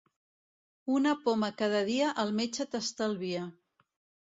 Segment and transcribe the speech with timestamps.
[0.93, 3.47] Una poma cada dia el metge t'estalvia.